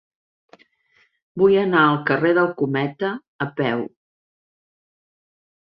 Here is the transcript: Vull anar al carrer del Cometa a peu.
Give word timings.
Vull 1.41 1.57
anar 1.65 1.83
al 1.89 1.99
carrer 2.09 2.33
del 2.39 2.49
Cometa 2.63 3.13
a 3.47 3.51
peu. 3.63 3.87